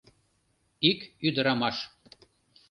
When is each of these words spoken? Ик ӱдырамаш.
Ик 0.89 0.99
ӱдырамаш. 1.27 1.77